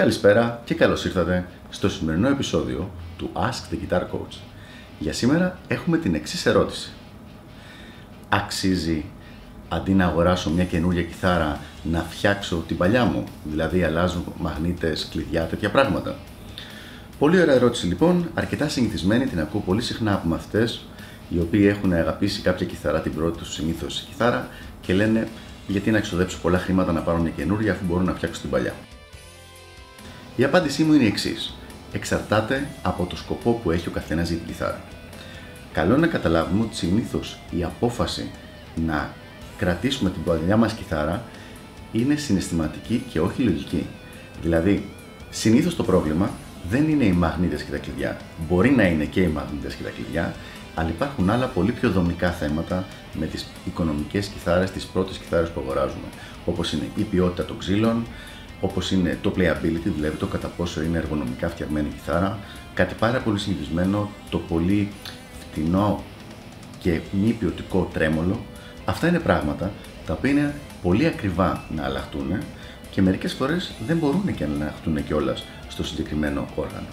Καλησπέρα 0.00 0.60
και 0.64 0.74
καλώς 0.74 1.04
ήρθατε 1.04 1.46
στο 1.70 1.88
σημερινό 1.88 2.28
επεισόδιο 2.28 2.90
του 3.16 3.30
Ask 3.34 3.72
the 3.72 3.76
Guitar 3.76 4.00
Coach. 4.00 4.36
Για 4.98 5.12
σήμερα 5.12 5.58
έχουμε 5.68 5.98
την 5.98 6.14
εξή 6.14 6.48
ερώτηση. 6.48 6.90
Αξίζει 8.28 9.04
αντί 9.68 9.92
να 9.92 10.04
αγοράσω 10.06 10.50
μια 10.50 10.64
καινούργια 10.64 11.02
κιθάρα 11.02 11.60
να 11.82 12.00
φτιάξω 12.00 12.64
την 12.68 12.76
παλιά 12.76 13.04
μου, 13.04 13.24
δηλαδή 13.44 13.82
αλλάζω 13.82 14.24
μαγνήτες, 14.38 15.08
κλειδιά, 15.10 15.42
τέτοια 15.42 15.70
πράγματα; 15.70 16.14
Πολύ 17.18 17.40
ωραία 17.40 17.54
ερώτηση 17.54 17.86
λοιπόν, 17.86 18.30
αρκετά 18.34 18.68
συνηθισμένη, 18.68 19.26
την 19.26 19.40
ακούω 19.40 19.60
πολύ 19.60 19.82
συχνά 19.82 20.14
από 20.14 20.28
μαθητές 20.28 20.84
οι 21.28 21.38
οποίοι 21.38 21.74
έχουν 21.76 21.92
αγαπήσει 21.92 22.40
κάποια 22.40 22.66
κιθαρά 22.66 23.00
την 23.00 23.14
πρώτη 23.14 23.38
τους 23.38 23.52
συνήθως 23.52 24.04
κιθάρα 24.08 24.48
και 24.80 24.94
λένε 24.94 25.28
γιατί 25.66 25.90
να 25.90 25.98
εξοδέψω 25.98 26.38
πολλά 26.42 26.58
χρήματα 26.58 26.92
να 26.92 27.00
πάρω 27.00 27.18
μια 27.18 27.32
καινούργια 27.36 27.72
αφού 27.72 27.84
μπορώ 27.84 28.02
να 28.02 28.14
φτιάξω 28.14 28.40
την 28.40 28.50
παλιά. 28.50 28.74
Η 30.40 30.44
απάντησή 30.44 30.84
μου 30.84 30.92
είναι 30.92 31.04
η 31.04 31.06
εξής. 31.06 31.54
Εξαρτάται 31.92 32.68
από 32.82 33.06
το 33.06 33.16
σκοπό 33.16 33.52
που 33.52 33.70
έχει 33.70 33.88
ο 33.88 33.90
καθένας 33.90 34.28
για 34.28 34.38
την 34.38 34.46
κιθάρα. 34.46 34.80
Καλό 35.72 35.92
είναι 35.92 36.00
να 36.00 36.06
καταλάβουμε 36.06 36.62
ότι 36.64 36.76
συνήθως 36.76 37.38
η 37.50 37.64
απόφαση 37.64 38.30
να 38.86 39.10
κρατήσουμε 39.56 40.10
την 40.10 40.22
παλιά 40.22 40.56
μας 40.56 40.72
κιθάρα 40.72 41.22
είναι 41.92 42.14
συναισθηματική 42.14 43.04
και 43.12 43.20
όχι 43.20 43.42
λογική. 43.42 43.86
Δηλαδή, 44.42 44.88
συνήθως 45.30 45.76
το 45.76 45.82
πρόβλημα 45.82 46.30
δεν 46.68 46.88
είναι 46.88 47.04
οι 47.04 47.12
μαγνήτες 47.12 47.62
και 47.62 47.70
τα 47.70 47.78
κλειδιά. 47.78 48.16
Μπορεί 48.48 48.70
να 48.70 48.84
είναι 48.84 49.04
και 49.04 49.20
οι 49.20 49.28
μαγνήτες 49.28 49.74
και 49.74 49.82
τα 49.82 49.90
κλειδιά, 49.90 50.34
αλλά 50.74 50.88
υπάρχουν 50.88 51.30
άλλα 51.30 51.46
πολύ 51.46 51.72
πιο 51.72 51.90
δομικά 51.90 52.30
θέματα 52.30 52.84
με 53.18 53.26
τις 53.26 53.46
οικονομικές 53.66 54.26
κιθάρες, 54.26 54.70
τις 54.70 54.84
πρώτες 54.84 55.16
κιθάρες 55.16 55.48
που 55.48 55.60
αγοράζουμε. 55.60 56.06
Όπως 56.44 56.72
είναι 56.72 56.88
η 56.96 57.02
ποιότητα 57.02 57.44
των 57.44 57.58
ξύλων, 57.58 58.06
όπως 58.60 58.90
είναι 58.90 59.18
το 59.22 59.32
playability, 59.36 59.90
δηλαδή 59.96 60.16
το 60.16 60.26
κατά 60.26 60.48
πόσο 60.48 60.82
είναι 60.82 60.98
εργονομικά 60.98 61.48
φτιαγμένη 61.48 61.88
η 61.88 61.92
κιθάρα, 61.92 62.38
κάτι 62.74 62.94
πάρα 62.98 63.18
πολύ 63.18 63.38
συνηθισμένο, 63.38 64.10
το 64.30 64.38
πολύ 64.38 64.92
φτηνό 65.40 66.02
και 66.78 67.00
μη 67.10 67.30
ποιοτικό 67.30 67.90
τρέμολο. 67.92 68.40
Αυτά 68.84 69.08
είναι 69.08 69.18
πράγματα 69.18 69.72
τα 70.06 70.12
οποία 70.12 70.30
είναι 70.30 70.54
πολύ 70.82 71.06
ακριβά 71.06 71.64
να 71.76 71.84
αλλάχτούν 71.84 72.38
και 72.90 73.02
μερικές 73.02 73.32
φορές 73.32 73.72
δεν 73.86 73.96
μπορούν 73.96 74.34
και 74.34 74.46
να 74.46 74.54
αλλάχτούν 74.54 75.04
κιόλας 75.04 75.44
στο 75.68 75.84
συγκεκριμένο 75.84 76.46
όργανο. 76.54 76.86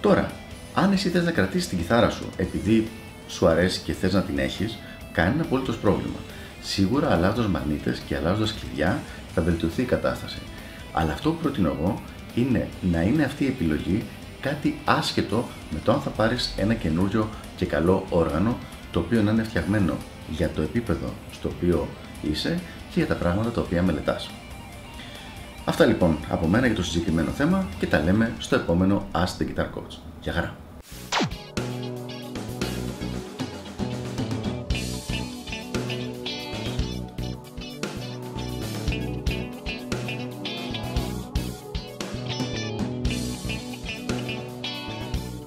Τώρα, 0.00 0.30
αν 0.74 0.92
εσύ 0.92 1.08
θες 1.08 1.24
να 1.24 1.30
κρατήσεις 1.30 1.68
την 1.68 1.78
κιθάρα 1.78 2.10
σου 2.10 2.26
επειδή 2.36 2.88
σου 3.28 3.46
αρέσει 3.46 3.80
και 3.80 3.92
θες 3.92 4.12
να 4.12 4.22
την 4.22 4.38
έχεις, 4.38 4.78
κάνει 5.12 5.34
ένα 5.34 5.42
απολύτως 5.42 5.76
πρόβλημα. 5.76 6.16
Σίγουρα 6.68 7.12
αλλάζοντας 7.12 7.46
μαγνήτες 7.46 7.98
και 7.98 8.16
αλλάζοντας 8.16 8.54
κλειδιά 8.54 9.02
θα 9.34 9.42
βελτιωθεί 9.42 9.82
η 9.82 9.84
κατάσταση. 9.84 10.38
Αλλά 10.92 11.12
αυτό 11.12 11.30
που 11.30 11.40
προτείνω 11.42 11.68
εγώ 11.68 12.00
είναι 12.34 12.68
να 12.92 13.02
είναι 13.02 13.24
αυτή 13.24 13.44
η 13.44 13.46
επιλογή 13.46 14.04
κάτι 14.40 14.78
άσχετο 14.84 15.44
με 15.70 15.78
το 15.84 15.92
αν 15.92 16.00
θα 16.00 16.10
πάρεις 16.10 16.54
ένα 16.56 16.74
καινούριο 16.74 17.28
και 17.56 17.66
καλό 17.66 18.06
όργανο 18.10 18.56
το 18.92 18.98
οποίο 18.98 19.22
να 19.22 19.30
είναι 19.30 19.42
φτιαγμένο 19.42 19.96
για 20.30 20.48
το 20.48 20.62
επίπεδο 20.62 21.12
στο 21.32 21.48
οποίο 21.48 21.88
είσαι 22.22 22.60
και 22.90 22.98
για 22.98 23.06
τα 23.06 23.14
πράγματα 23.14 23.50
τα 23.50 23.60
οποία 23.60 23.82
μελετάς. 23.82 24.30
Αυτά 25.64 25.86
λοιπόν 25.86 26.18
από 26.30 26.46
μένα 26.46 26.66
για 26.66 26.76
το 26.76 26.82
συγκεκριμένο 26.82 27.30
θέμα 27.30 27.66
και 27.78 27.86
τα 27.86 27.98
λέμε 27.98 28.32
στο 28.38 28.54
επόμενο 28.54 29.08
Ask 29.12 29.42
the 29.42 29.46
Guitar 29.46 29.64
Coach. 29.64 29.98
Γεια 30.20 30.32
χαρά! 30.32 30.67